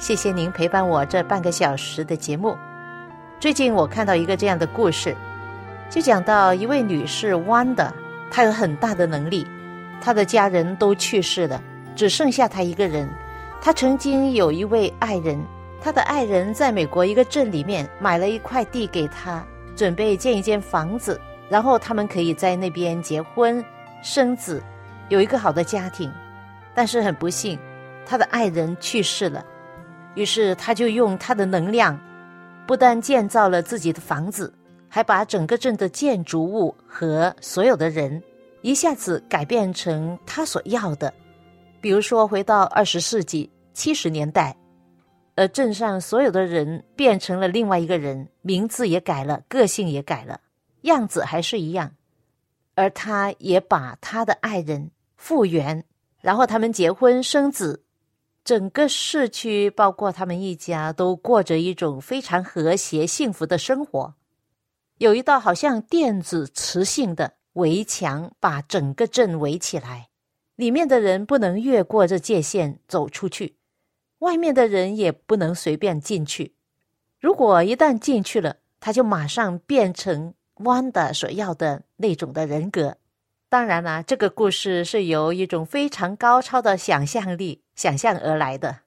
[0.00, 2.56] 谢谢您陪伴我这半个小时的节目。
[3.38, 5.14] 最近我看到一个这样的故事，
[5.90, 7.92] 就讲到一位女士弯的，
[8.30, 9.46] 她有很大的能力，
[10.00, 11.62] 她的家人都去世了，
[11.94, 13.06] 只剩下她一个人。
[13.60, 15.38] 她曾经有一位爱人，
[15.82, 19.44] 她的爱人在美国一个镇里面买了一块地给她，
[19.76, 23.62] 准备建一间房子，然后他们可以在那边结婚
[24.02, 24.62] 生子，
[25.10, 26.10] 有一个好的家庭。
[26.74, 27.58] 但是很不幸，
[28.06, 29.44] 她的爱人去世了。
[30.14, 31.98] 于是他就用他的能量，
[32.66, 34.52] 不但建造了自己的房子，
[34.88, 38.22] 还把整个镇的建筑物和所有的人
[38.62, 41.12] 一下子改变成他所要的。
[41.80, 44.54] 比如说，回到二十世纪七十年代，
[45.36, 50.40] 而镇上所有的人变成了另外一个人，名字也改了，个性也改了，
[50.82, 51.92] 样子还是一样。
[52.74, 55.84] 而他也把他的爱人复原，
[56.20, 57.84] 然后他们结婚生子。
[58.50, 64.12] 整个市区，包括他们一家，都过着一种非常和谐、幸福的生活。
[64.98, 70.08] 有一道好像电子磁性的围墙，把整个镇围起来，
[70.56, 73.54] 里面的人不能越过这界限走出去，
[74.18, 76.56] 外面的人也不能随便进去。
[77.20, 80.34] 如果一旦进去了，他就马上变成
[80.64, 82.96] 弯的所要的那种的人格。
[83.48, 88.80] 当然啦，这个故事是由一种非常高超的想象力想象而来的。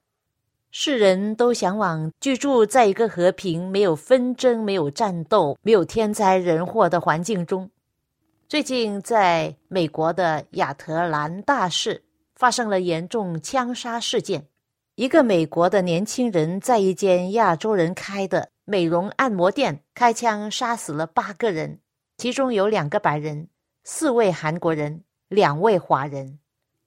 [0.70, 7.68] 世人都向往居住在一个和平、没有纷争、没有战斗、没有天灾人祸的环境中。
[8.48, 12.04] 最近，在美国的亚特兰大市
[12.36, 14.46] 发生了严重枪杀事件，
[14.94, 21.80] 一个美国的年轻人在一间亚洲人开的美容按摩店开枪杀死了八个人，
[22.18, 23.48] 其中有两个白人。
[23.84, 26.38] 四位韩国人，两位华人。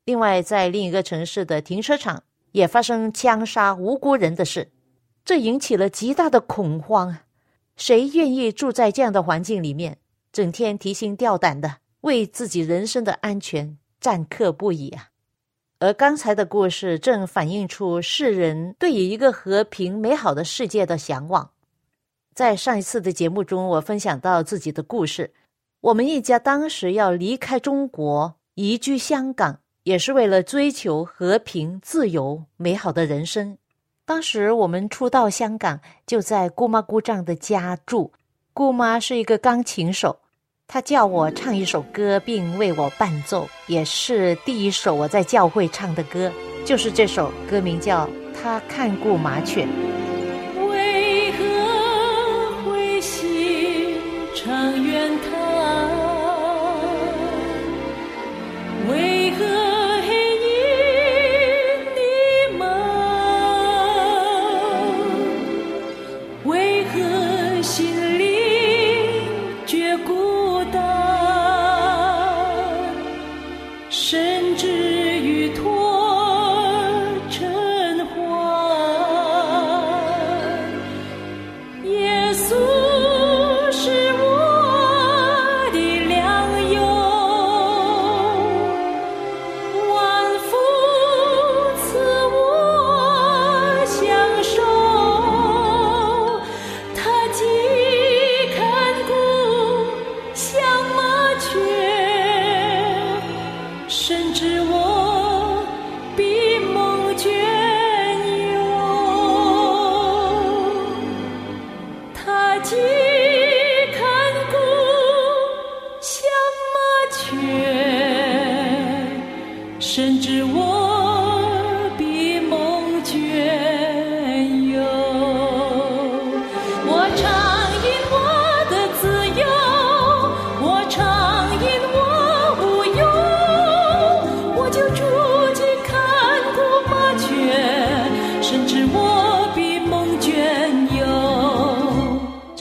[0.07, 2.23] 另外，在另一个城市的停车场
[2.53, 4.71] 也发生枪杀无辜人的事，
[5.25, 7.19] 这引起了极大的恐慌。
[7.77, 9.99] 谁愿意住在这样的环境里面，
[10.33, 15.09] 整天提心吊胆的，为自己人身的安全战克不已啊？
[15.81, 21.51] 而刚才的故事正反映出世人对于一个和平美好的世界的向往。
[22.33, 25.35] 在上一次的节目中，我分享到自己的故事。
[25.81, 33.57] 我们一家当时要离开中国，移居香港，也是为了追求和平、自由、美好的人生。
[34.05, 38.13] 当时我们初到香港，就在姑妈姑丈的家住。
[38.53, 40.19] 姑妈是一个钢琴手，
[40.67, 46.33] 她叫我唱一首歌，并为我伴奏，也是第一首我在教会唱的歌，
[46.65, 49.65] 就是这首歌名叫《他看顾麻雀》。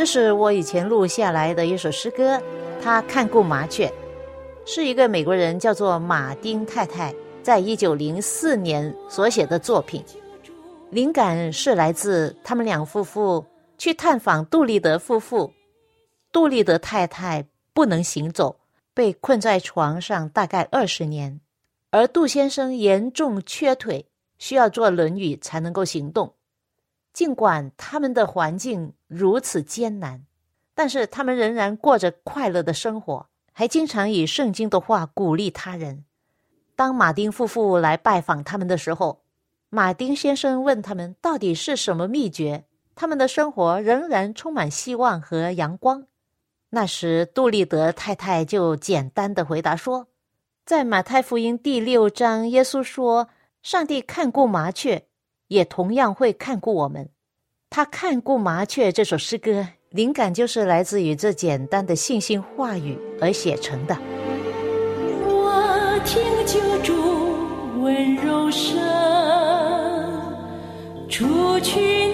[0.06, 2.42] 是我以前录下来的一首诗歌。
[2.82, 3.92] 他看过麻雀，
[4.66, 10.04] 是一个美国人叫做马丁太太，在一九零四年所写的作品。
[10.92, 13.44] 灵感是来自他们两夫妇
[13.78, 15.52] 去探访杜立德夫妇。
[16.32, 18.56] 杜立德太太不能行走，
[18.94, 21.42] 被困在床上大概二十年，
[21.90, 24.06] 而杜先生严重缺腿，
[24.38, 26.34] 需要坐轮椅才能够行动。
[27.16, 30.26] 尽管他们的环境如此艰难。
[30.76, 36.04] 但是他们仍然过着快乐的生活，还经常以圣经的话鼓励他人。
[36.76, 39.22] 当马丁夫妇来拜访他们的时候，
[39.70, 46.06] 马丁先生问他们到底是什么秘诀，他们的生活仍然充满希望和阳光。
[46.72, 50.08] 那时杜立德太太就简单的回答说
[50.66, 53.30] ：“在马太福音第六章，耶稣说，
[53.64, 55.08] 上帝看顾麻雀，
[55.48, 57.10] 也同样会看顾我们。
[57.70, 63.98] 他看顾麻雀这首诗歌。”灵感就是来自于这简单的信心话语而写成的。
[65.26, 66.94] 我听救主
[67.82, 68.78] 温柔声，
[71.08, 72.05] 除去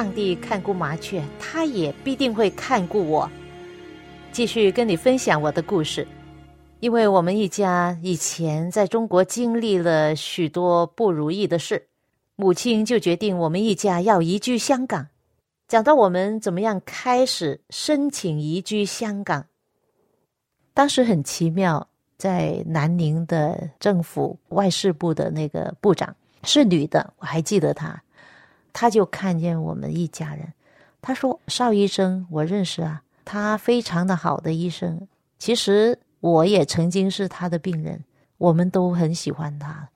[0.00, 3.30] 上帝看顾麻雀，他也必定会看顾我。
[4.32, 6.08] 继续跟你分享我的故事，
[6.78, 11.86] 因为我们一家以前在中国经历了许多不如意的事，
[12.36, 15.06] 母亲就决定我们一家要移居香港。
[15.68, 19.44] 讲到我们怎么样开始申请移居香港，
[20.72, 28.02] 当时很奇妙，在南宁的政府外事部的那个部长是女的，我还记得她。
[28.72, 30.52] 他就看见我们一家人，
[31.02, 35.06] 他说：“邵医生，我认识啊，他非常的好的医生。
[35.38, 38.04] 其实我也曾经是他的病人，
[38.38, 39.88] 我们都很喜欢他。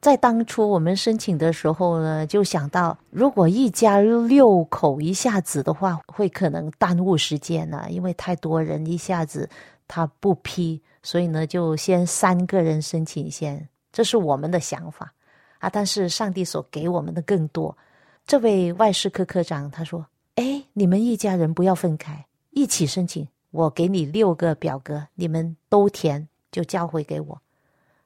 [0.00, 9.48] 在当初我们申请的时候呢，就想到如果一家六口一下子的话，会可能耽误时间呢、因为太多人一下子
[9.88, 15.12] 他不批，所以呢，就先三个人申请先，这是我们的想法
[15.58, 15.68] 啊。
[15.68, 17.76] 但是上帝所给我们的更多。”
[18.26, 20.04] 这位外事科科长他说
[20.34, 23.28] ：“哎，你们一家人不要分开，一起申请。
[23.52, 27.40] 我给你六个表格，你们都填，就交回给我。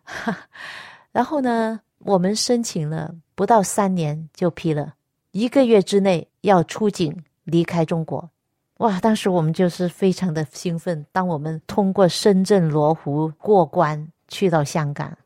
[0.04, 0.36] 哈
[1.10, 4.94] 然后呢，我们申请了不到三年就批了，
[5.30, 8.28] 一个月之内要出境离开中国。
[8.76, 9.00] 哇！
[9.00, 11.06] 当时我们就是非常的兴奋。
[11.12, 15.16] 当我们通过深圳罗湖过关去到香港。”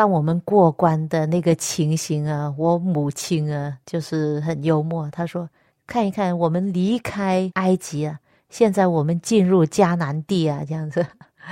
[0.00, 5.06] 当我们过关的那个情形啊，我母亲啊，就是很幽默。
[5.10, 5.46] 她说
[5.86, 11.04] ：“看一看，我们离开埃及啊，现在我们进入迦南地啊，这样子。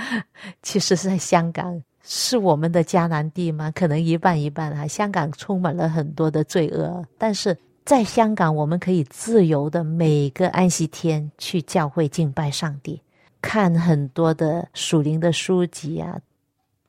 [0.62, 3.70] 其实，在香港是我们的迦南地吗？
[3.72, 4.86] 可能一半一半啊。
[4.86, 12.98] 香港充满了很多的罪恶，但是在香港，我们可以自由的每个安息天去教会敬拜上帝。
[13.42, 16.18] 看很多的属灵的书籍啊，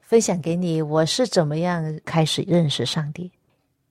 [0.10, 0.82] 分享给你。
[0.82, 3.32] 我是怎么样开始认识上帝？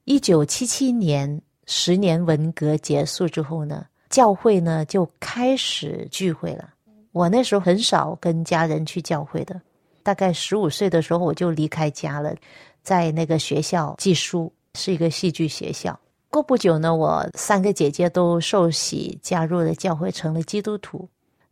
[0.03, 6.71] 一九七七年，十年文革结束之后呢，教会呢就开始聚会了。
[7.13, 9.61] 我那时候很少跟家人去教会的，
[10.03, 12.35] 大概十五岁的时候我就离开家了，
[12.83, 15.97] 在那个学校寄书，是一个戏剧学校。
[16.31, 21.09] 过不久呢，我三个姐姐都受洗加入了教会，成了基督徒。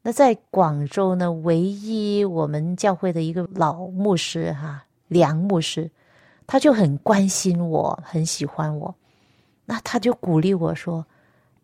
[0.06, 5.90] 那在广州呢，唯一我们教会的一个老牧师哈梁牧师，
[6.46, 8.94] 他就很关心我，很喜欢我。
[9.64, 11.04] 那他就鼓励我说：“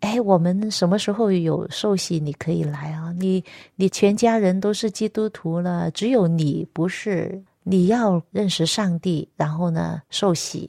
[0.03, 3.15] 哎，我们什么时候有受洗，你可以来啊！
[3.17, 3.45] 你
[3.77, 7.41] 你全家人都是基督徒了，只有你不是。
[7.63, 10.69] 你要认识上帝，然后呢受洗。”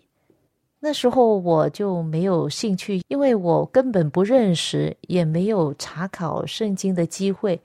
[0.86, 7.58] 那时候我就没有兴趣，因为我根本不认识，也没有查考圣经的机会。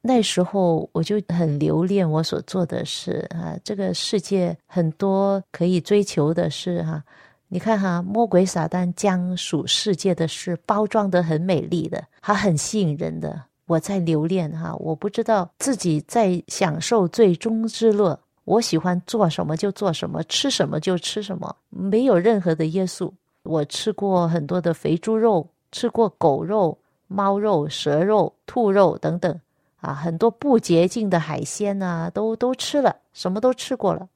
[0.00, 7.04] 那时候我就很留恋我所做的事啊，这个世界很多可以追求的事哈。
[7.48, 13.42] 你看哈，魔鬼撒旦将属世界的事包装得很美丽的，还很吸引人的。
[13.66, 18.18] 我在留恋哈，我不知道自己在享受最终之乐。
[18.44, 23.12] 我喜欢做什么就做什么，吃什么就吃什么，没有任何的约束。
[23.42, 26.76] 我吃过很多的肥猪肉，吃过狗肉、
[27.08, 29.40] 猫肉、蛇肉、兔肉等等，
[29.80, 34.08] 啊，很多不洁净的海鲜呐，都都吃了，什么都吃过了。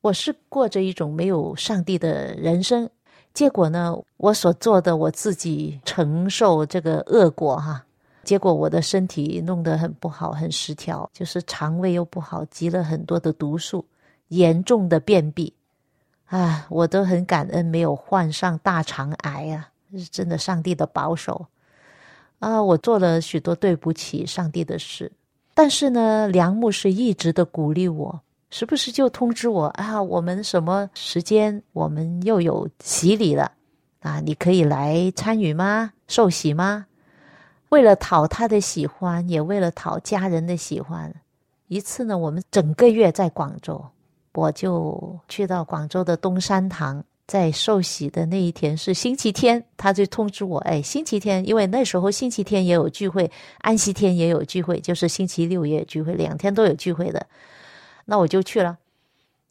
[0.00, 2.88] 我是过着一种没有上帝的人生，
[3.34, 7.84] 结果呢，我所做的我自己承受这个恶果哈。
[8.26, 13.86] 结果我的身体弄得很不好，很失调，就是肠胃又不好，积了很多的毒素，
[14.28, 15.54] 严重的便秘，
[16.24, 21.46] 啊，我都很感恩没有患上大肠癌啊，是真的上帝的保守
[22.40, 22.60] 啊！
[22.60, 25.12] 我做了许多对不起上帝的事，
[25.54, 33.52] 但是呢，梁牧师一直的鼓励我，时不时就通知我啊，我们什么时间我们又有洗礼了
[34.00, 35.92] 啊，你可以来参与吗？
[36.08, 36.86] 受洗吗？
[37.70, 41.12] 为了讨他的喜欢，也为了讨家人的喜欢，
[41.68, 43.84] 一次呢，我们整个月在广州，
[44.34, 57.26] 我就去到广州的东山堂，在受洗的那一天是星期天，他就通知我，哎，星期天，因为那时候星期天也有聚会，安息天也有聚会，就是星期六也有聚会，两天都有聚会的，
[58.04, 58.78] 那我就去了，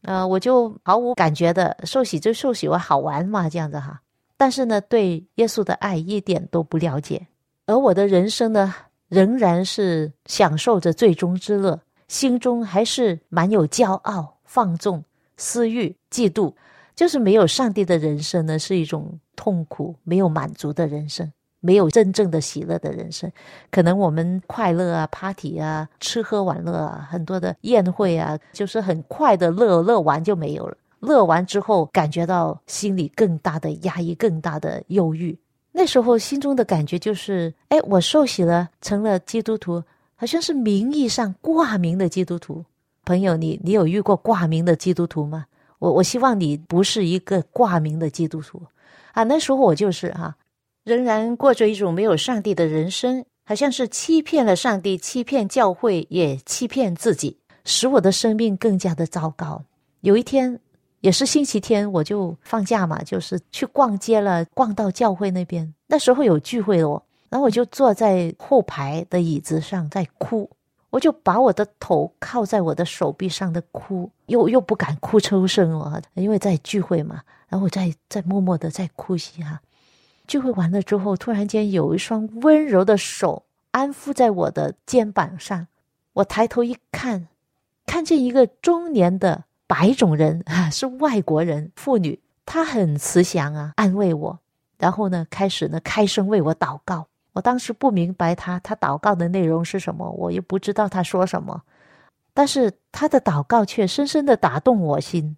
[0.03, 4.01] 呃，我就毫无感觉的受洗就受洗，我好玩嘛，这样子哈，
[4.37, 7.27] 但是呢，对耶稣的爱一点都不了解。
[7.67, 8.73] 而我的人生呢，
[9.07, 15.03] 仍然是享受着最终之乐，心中还是蛮有骄傲、放纵、
[15.35, 16.53] 私欲、嫉妒，
[16.95, 23.31] 就是没有上帝的人生呢，是一种痛苦、没有满足的人生，没有真正的喜乐的人生。
[23.71, 30.77] 可能我们快乐啊、party 啊、吃喝玩乐啊，很多的宴会啊，就是很快的乐，乐完就没有了。
[30.99, 35.37] 乐完之后，感觉到心里更大的压抑、更大的忧郁。
[35.77, 39.83] 那时候心中的感觉就是，哎，我受洗了，成了基督徒，
[40.15, 42.63] 好像是名义上挂名的基督徒。
[43.03, 45.47] 朋友，你你有遇过挂名的基督徒吗？
[45.79, 48.61] 我我希望你不是一个挂名的基督徒
[49.11, 49.23] 啊。
[49.23, 50.33] 那时候我就是哈，
[50.85, 59.65] 仍然过着一种没有上帝的人生，好像是欺骗了上帝，欺骗教会，也欺骗自己，使我的生命更加的糟糕。
[59.99, 60.61] 有一天。
[61.05, 65.71] 也是星期天，我就放假嘛，就是去逛街了，逛到教会那边。
[65.85, 70.49] 那时候有聚会哦，然后我就坐在后排的椅子上在哭，
[70.89, 77.21] 我就把我的头靠在我的手臂上的哭，又又不敢哭出声哦，因为在聚会嘛。
[77.49, 79.61] 然后我在在默默的在哭泣哈。
[80.25, 85.67] 聚会完了之后，突然间有一双温柔的手安抚在我的肩膀上，
[86.13, 87.27] 我抬头一看，
[87.85, 89.43] 看见一个中年的。
[89.67, 94.39] 白种人 啊，是外国人妇女，她很慈祥啊，安慰我，
[94.77, 97.07] 然后呢，开始呢开声为我祷告。
[97.33, 101.63] 我当时不明白她她祷告的内容是什么，我又不知道她说什么，
[102.33, 105.35] 但是她的祷告却深深的打动我心。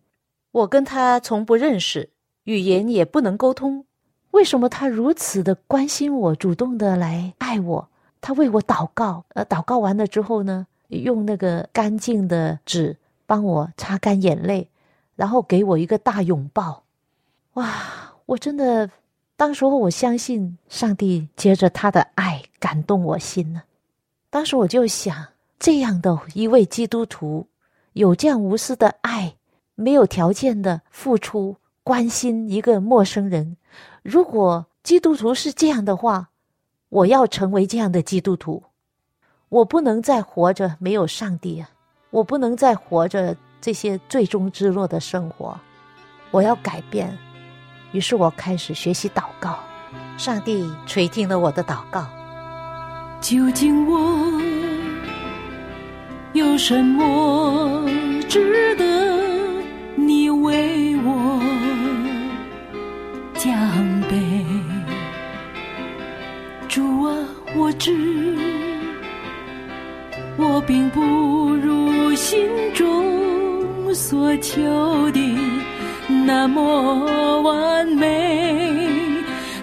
[0.51, 2.10] 我跟她从不认识，
[2.43, 3.86] 语言也不能沟通，
[4.31, 7.89] 为什么她如此的关心我，主动的来爱我？
[8.22, 12.96] 她为我祷告，呃，祷告完了之后呢，用那个干净的纸。
[13.27, 14.72] 帮我擦干眼泪，
[15.15, 16.84] 然后给我一个大拥抱，
[17.53, 18.15] 哇！
[18.25, 18.89] 我真的，
[19.36, 23.62] 当时候我相信上帝接着他的爱感动我心呢。
[24.29, 25.27] 当时我就想，
[25.60, 27.48] 这样的一位基督徒，
[27.93, 29.36] 有这样无私的爱，
[29.75, 33.55] 没有条件的付出关心一个陌生人。
[34.03, 36.29] 如果基督徒是这样的话，
[36.89, 38.63] 我要成为这样的基督徒。
[39.50, 41.69] 我不能再活着没有上帝啊！
[42.09, 45.59] 我不能再活着这些最终之落的生活，
[46.31, 47.17] 我要改变。
[47.91, 49.59] 于是我开始学习祷告，
[50.17, 52.05] 上帝垂听了我的祷告。
[53.19, 54.41] 究竟我
[56.33, 57.89] 有什么
[58.29, 58.83] 值得
[59.95, 61.41] 你为我
[63.33, 63.53] 奖
[64.09, 64.45] 杯？
[66.67, 67.15] 主啊，
[67.55, 68.37] 我知
[70.37, 71.01] 我并不
[72.17, 74.59] 心中所求
[75.12, 75.19] 的
[76.25, 78.89] 那么完美，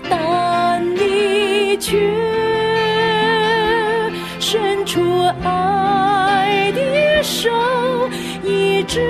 [0.08, 1.98] 但你却
[4.38, 5.02] 伸出
[5.42, 7.50] 爱的手，
[8.44, 9.00] 一直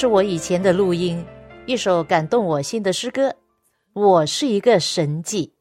[0.00, 1.22] 是我以前的录音，
[1.66, 3.36] 一首感动我心的诗歌。
[3.92, 5.52] 我是一个神迹，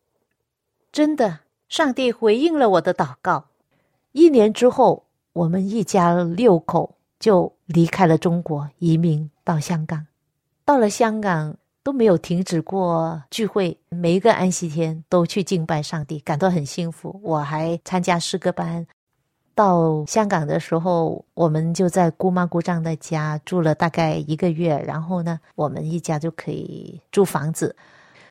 [0.94, 3.48] 真的，上帝回应了我的祷告。
[4.14, 10.08] 一年之后，我们一家六口就离开了中国，移民到香港。
[10.64, 17.20] 到了香港都没有停止过聚会，每一个安息天都去敬拜上帝，感到很幸福。
[17.22, 18.88] 我还参加诗歌班。
[19.60, 27.76] 到香港的时候，我们就在姑妈姑丈的家住了大概一个月，然后呢，我们一家就可以租房子。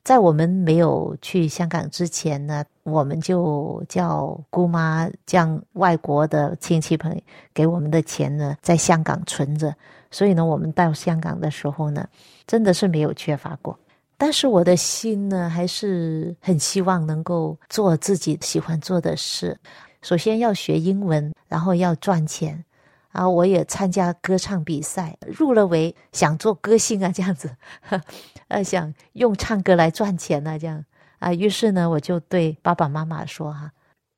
[0.01, 7.21] 在我们没有去香港之前呢，我们就叫姑妈将外国的亲戚朋友
[7.53, 9.71] 给我们的钱呢，在香港存着。
[10.09, 12.07] 所以呢，我们到香港的时候呢，
[12.47, 13.77] 真的是没有缺乏过。
[14.17, 19.55] 但是我的心呢，还是很希望能够做自己喜欢做的事。
[20.01, 22.65] 首先要学英文，然后要赚钱。
[23.11, 27.49] 啊，我也参加歌唱比赛，入了围，想做歌星啊，这样子，
[28.49, 30.85] 呃，想用唱歌来赚钱啊，这样
[31.17, 31.33] 啊。
[31.33, 33.71] 于是呢，我就对爸爸妈妈说哈、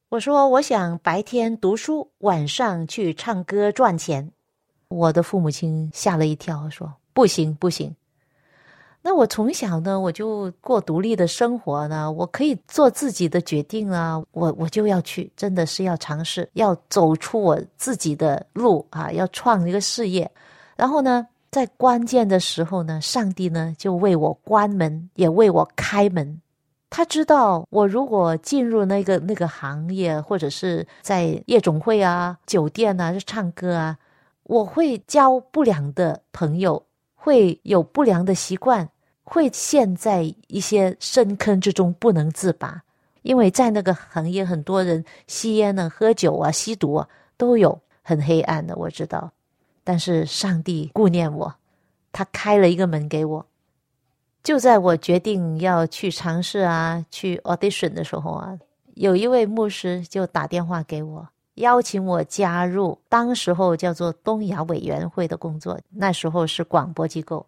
[0.10, 4.34] 我说我想白天读书，晚上去唱歌赚钱。
[4.90, 7.96] 我的父母亲吓了一跳，说不行不行。
[9.04, 20.30] 那我从小呢，我就过独立的生活呢，我可以做自己的决定啊，我我就要去，真的是要尝试，要走出我自己的路啊，要创一个事业。
[20.76, 26.40] 然后呢，在关键的时候呢，上帝呢就为我关门，也为我开门。
[26.92, 33.98] 他知道我如果进入那个那个行业，或者是在夜总会啊、酒店啊、唱歌啊，
[34.44, 36.84] 我会交不良的朋友。
[37.24, 38.90] 会有不良的习惯，
[39.24, 42.82] 会陷在一些深坑之中不能自拔。
[43.22, 47.08] 因为在那个行业，很多人吸烟呢、喝酒啊、吸毒啊
[47.38, 49.32] 都有，很黑暗的，我知道。
[49.84, 51.54] 但是上帝顾念我，
[52.12, 53.46] 他开了一个门给我。
[54.42, 58.58] 就在我决定要去尝试啊、去 audition 的时候啊，
[58.96, 61.30] 有一位牧师就打电话给我。
[61.56, 67.46] 邀请我加入当时候叫做东亚委员会的工作，那时候是广播机构，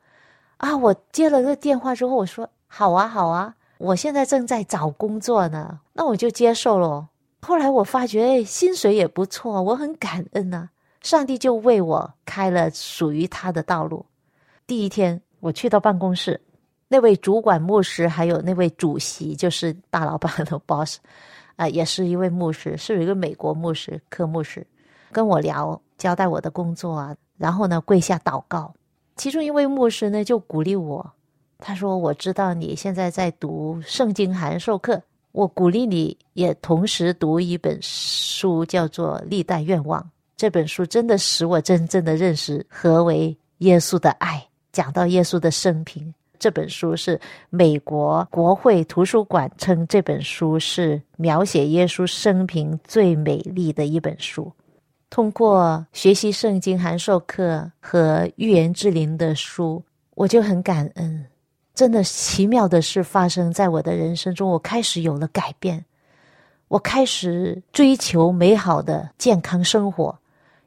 [0.58, 7.08] 啊，我接了个电话之后，我说好啊好啊，我现在正在找工作呢，那我就接受了。
[7.42, 10.70] 后来我发觉，哎，薪水也不错，我很感恩啊、
[11.02, 14.06] 上帝就为我开了属于他的道路。
[14.68, 16.40] 第一天我去到办公室，
[16.88, 21.00] 那位主管牧师还有那位主席，就是大老板的 boss。
[21.56, 24.66] 啊、也是一位牧师，是有一个美国牧师，科牧师，
[25.12, 28.74] 跟我聊，交代我的工作啊，然后呢跪下祷告。
[29.16, 31.12] 其中一位牧师呢就鼓励我，
[31.60, 40.02] 他说：“我知道你现在在读圣经函授课，我鼓励你也同时读一本书，叫做《历代愿望》。
[40.36, 44.46] 这本书真的使我真正的认识何为耶稣的爱。
[44.72, 46.12] 讲到耶稣的生平，
[46.44, 47.18] 这本书是
[47.50, 54.52] 美国国会图书馆称这本书是描写耶稣生平最美丽的一本书。
[55.10, 59.82] 通过学习圣经函授课和预言之灵的书，
[60.16, 61.26] 我就很感恩。
[61.74, 65.86] 真的奇妙的事发生在我的人生中，我开始有了改变，
[66.68, 70.20] 我开始追求美好的健康生活。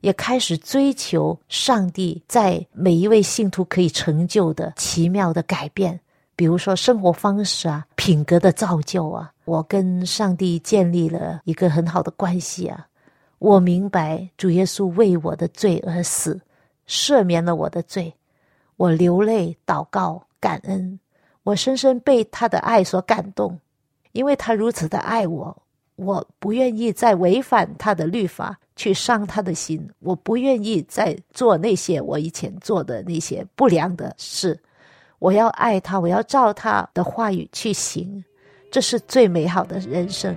[0.07, 5.99] 也开始追求上帝在每一位信徒可以成就的奇妙的改变，
[6.37, 9.33] 比如说生活方式啊、品格的造就啊。
[9.47, 12.87] 我跟上帝建立了一个很好的关系啊。
[13.41, 16.41] 我明白主耶稣为我的罪而死，
[16.87, 18.15] 赦免了我的罪。
[18.77, 21.01] 我流泪祷告感恩，
[21.43, 23.59] 我深深被他的爱所感动，
[24.13, 25.63] 因为他如此的爱我。
[25.97, 29.89] 我不愿意再违反他的律法，去伤他的心。
[30.01, 34.59] 我不愿意再做那些我以前做的那些不良的事。
[35.19, 38.23] 我要爱他，我要照他的话语去行，
[38.71, 40.37] 这是最美好的人生，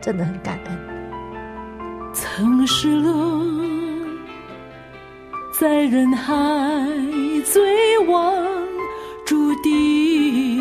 [0.00, 0.78] 真的很感恩。
[2.12, 3.44] 曾失落
[5.58, 6.32] 在人海
[7.44, 8.34] 最望
[9.26, 10.60] 注定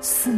[0.00, 0.30] 死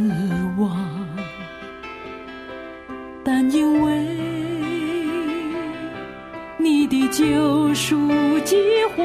[7.19, 8.55] 救赎计
[8.95, 9.03] 划，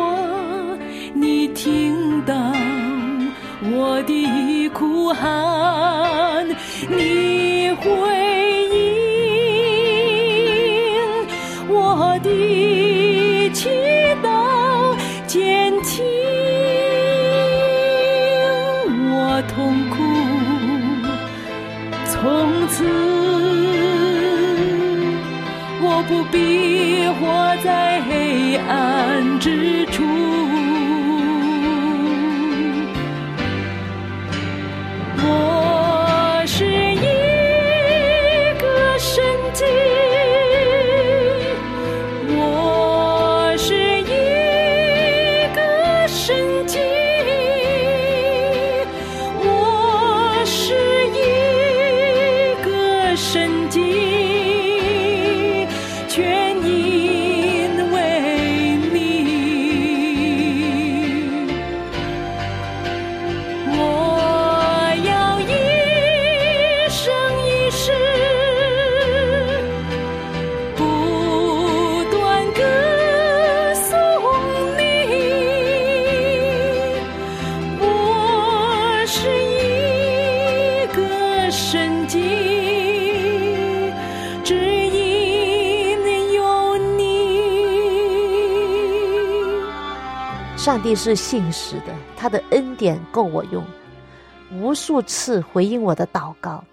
[1.14, 2.32] 你听到
[3.72, 5.93] 我的哭喊，
[90.74, 93.62] 上帝是信实的，他的恩典够我用，
[94.50, 96.64] 无数次回应我的祷告，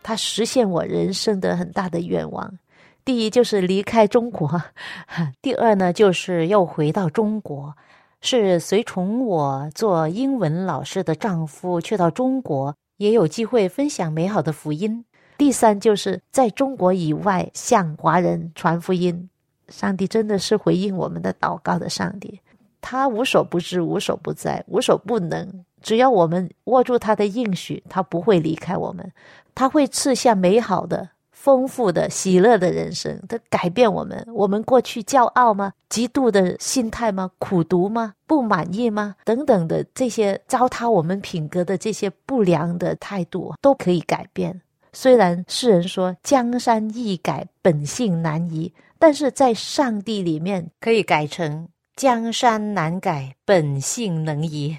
[0.00, 2.56] 他实现我人生的很大的愿望。
[3.04, 4.62] 第一就是离开中国，
[5.42, 7.74] 第二呢就是又回到中国，
[8.20, 15.04] 是随从我做英文老师的丈夫去到中国，也有机会分享美好的福音。
[15.36, 19.28] 第三就是在中国以外向华人传福音。
[19.68, 22.40] 上帝真的是回应我们的祷告的上帝。
[22.80, 25.64] 他无所不知，无所不在，无所不能。
[25.80, 29.12] 只要我们握住他的应许，他不会离开我们。
[29.54, 34.26] 他会赐下美好的、丰富的、喜乐的人生，他改变我们。
[34.34, 35.72] 我们过去骄傲吗？
[35.88, 37.30] 嫉妒的心态吗？
[37.38, 38.14] 苦读吗？
[38.26, 39.16] 不满意吗？
[39.24, 44.60] 等等的这些糟蹋我们品格的这些不良的态度，都可以改变。
[44.92, 51.68] 虽然世人说江山易改，本性难移，但是在上帝里面可以改成。
[51.98, 54.78] 江山难改，本性能移。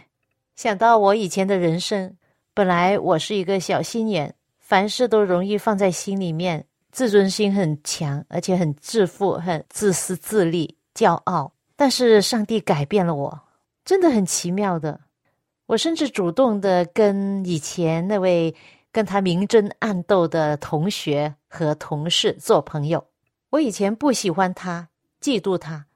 [0.55, 2.15] 想到我以前的人生，
[2.53, 11.51] 本来我是一个小心眼，凡事都容易放在心里面，自尊心很强，而且很自负、很自私自利、骄傲。
[11.75, 13.41] 但是上帝改变了我，
[13.83, 15.01] 真的很奇妙的。
[15.65, 18.55] 我甚至主动的跟以前那位
[18.93, 23.05] 跟他明争暗斗的同学和同事做朋友。
[23.49, 24.87] 我以前不喜欢他，
[25.19, 25.87] 嫉妒他。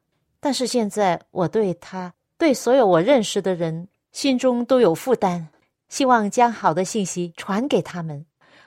[0.43, 5.47] 但是现在，我对他，对所有我认识的人，心中都有负担，
[5.88, 8.25] 希望将好的信息传给他们。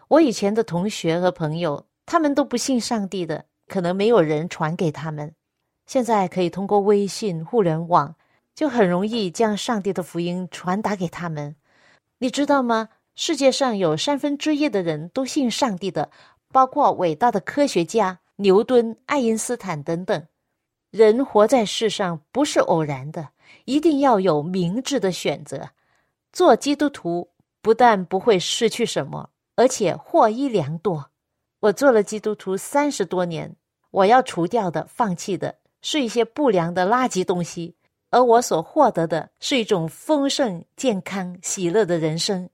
[0.08, 5.34] 我以前的同学和朋友，他们都不信上帝的，可能没有人传给他们。
[5.86, 8.14] 现在可以通过微信、互联网，
[8.54, 11.56] 就很容易将上帝的福音传达给他们。
[12.16, 12.88] 你知道吗？
[13.14, 16.10] 世界上有三分之一的人都信上帝的，
[16.50, 20.26] 包括伟大的科学家，牛顿、爱因斯坦等等。
[20.96, 23.28] 人活在世上不是偶然的，
[23.66, 25.70] 一定要有明智的选择。
[26.32, 27.28] 做基督徒
[27.61, 31.11] 不但不会失去什么，而且获益良多。
[31.61, 33.54] 我做了基督徒三十多年，
[33.90, 37.74] 我要除掉的、放弃的是一些不良的垃圾东西，
[38.11, 42.48] 而我所获得的是一种丰盛、健康、喜乐的人生。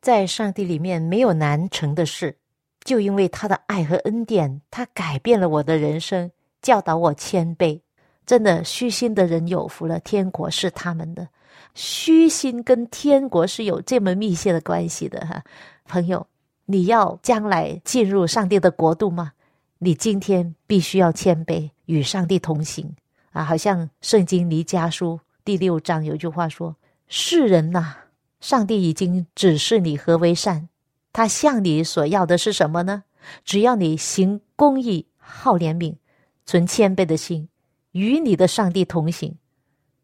[0.00, 2.38] 在上帝里面没有难成的事，
[2.84, 6.30] 就因为他的爱和恩典，他改变了我的人生，
[6.66, 7.80] 教导我谦卑。
[8.26, 11.28] 真的，虚心的人有福了，天国是他们的。
[11.74, 15.44] 虚心跟天国是有这么密切的关系的哈，
[15.84, 16.26] 朋友。
[16.64, 19.30] 你要将来进入上帝的国度吗？
[19.78, 22.96] 你今天必须要谦卑，与上帝同行
[23.30, 23.44] 啊！
[23.44, 26.74] 好像圣经离家书第六章有句话说
[27.06, 27.94] ：“世人呐，
[28.40, 30.68] 上帝已经指示你何为善，
[31.12, 33.04] 他向你所要的是什么呢？
[33.44, 35.94] 只要你行公义、好怜悯、
[36.46, 37.46] 存谦卑的心，
[37.92, 39.36] 与你的上帝同行，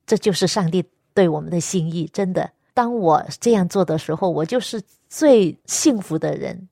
[0.05, 2.11] 这就是上帝对我们的心意。
[2.13, 6.71] 真的，当我这样做的时候，我就是。”最幸福的人，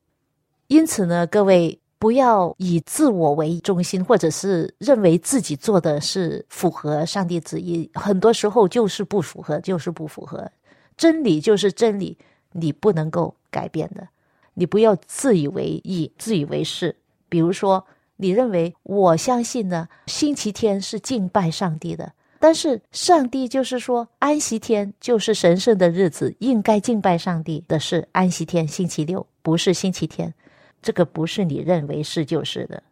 [0.68, 10.50] 因此呢，各位不要以自我为中心，或者是认为自己做的是符合上帝旨意，很多时候就是不符合，就是不符合。
[10.96, 12.16] 真理就是真理，
[12.52, 14.08] 你不能够改变的。
[14.54, 16.96] 你不要自以为意、自以为是。
[17.28, 17.86] 比如说，
[18.20, 22.12] 你认为我相信呢，星期天是敬拜上帝的。
[22.38, 30.32] 但是上帝就是说，安息天就是神圣的日子，应该敬拜上帝的是安息天，星期六不是星期天。
[30.80, 32.82] 这个不是你认为是就是的，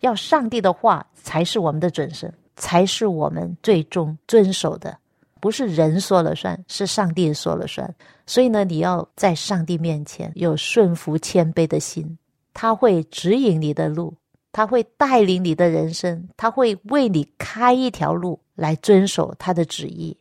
[0.00, 4.98] 要上帝的话才是我们的准绳，才是我们最终遵守的，
[5.40, 7.92] 不是人说了算，是上帝说了算。
[8.26, 12.18] 所以呢，你要在上帝面前有顺服谦卑的心，
[12.52, 14.12] 他会指引你的路。
[14.56, 20.16] 他会带领你的人生，他会为你开一条路来遵守他的旨意，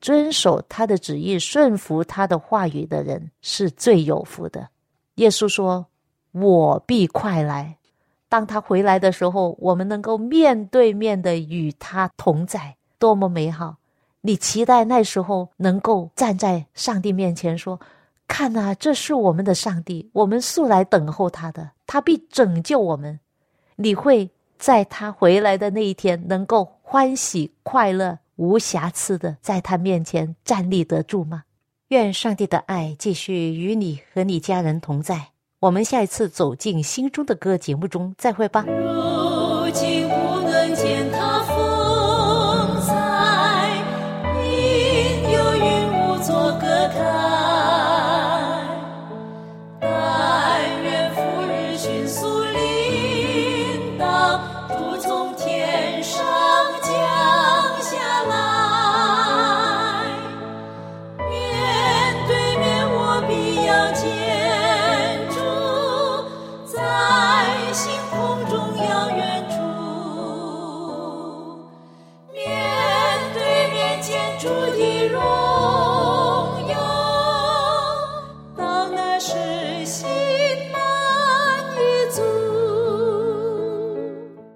[0.00, 4.68] 遵守他的旨意，顺服他的话语的人是最有福的。
[5.16, 5.84] 耶稣说
[6.30, 7.76] ：“我必快来。”
[8.30, 13.74] 当他回来的时候，我们能够面对面的与他同在，多么美好！
[14.20, 17.80] 你期待那时候能够站在上帝面前说
[18.28, 23.18] ：“看啊，这是我们的上帝，我们素来等候他的，他必拯救我们。”
[23.82, 31.44] 你会在他回来的那一天，能够欢喜快乐、无瑕疵的在他面前站立得住吗？
[31.88, 35.28] 愿上帝的爱继续与你和你家人同在。
[35.60, 38.66] 我们下一次走进心中的歌节目中再会吧。